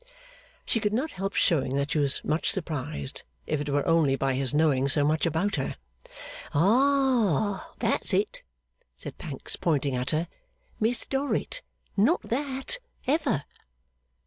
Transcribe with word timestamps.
She 0.65 0.79
could 0.79 0.93
not 0.93 1.11
help 1.11 1.35
showing 1.35 1.75
that 1.75 1.91
she 1.91 1.99
was 1.99 2.23
much 2.23 2.49
surprised, 2.49 3.21
if 3.45 3.61
it 3.61 3.69
were 3.69 3.85
only 3.87 4.15
by 4.15 4.33
his 4.33 4.51
knowing 4.51 4.87
so 4.89 5.05
much 5.05 5.27
about 5.27 5.57
her. 5.57 5.75
'Ah! 6.55 7.71
That's 7.77 8.11
it!' 8.11 8.41
said 8.97 9.19
Pancks, 9.19 9.55
pointing 9.57 9.95
at 9.95 10.09
her. 10.09 10.27
'Miss 10.79 11.05
Dorrit, 11.05 11.61
not 11.95 12.23
that, 12.23 12.79
ever! 13.05 13.43